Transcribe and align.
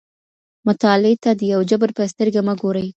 مطالعې 0.67 1.15
ته 1.23 1.31
د 1.39 1.41
یو 1.53 1.61
جبر 1.69 1.89
په 1.97 2.03
سترګه 2.11 2.39
مه 2.47 2.53
ګورئ. 2.61 2.87